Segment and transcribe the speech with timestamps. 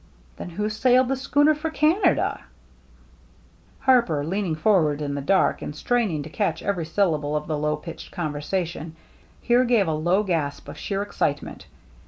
[0.37, 2.41] "Then who sailed the schooner for Can ada?"
[3.81, 7.75] Harper, leaning forward in the dark and straining to catch every syllable of the low
[7.75, 8.95] pitched conversation,
[9.43, 11.67] here gave a low gasp of sheer excitement.